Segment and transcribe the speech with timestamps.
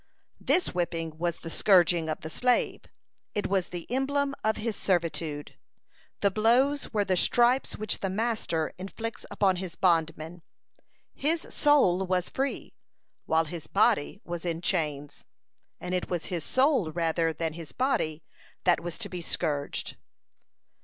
[0.39, 2.85] This whipping was the scourging of the slave;
[3.35, 5.55] it was the emblem of his servitude.
[6.21, 10.41] The blows were the stripes which the master inflicts upon his bondman.
[11.13, 12.73] His soul was free,
[13.27, 15.23] while his body was in chains;
[15.79, 18.23] and it was his soul rather than his body
[18.63, 19.97] that was to be scourged.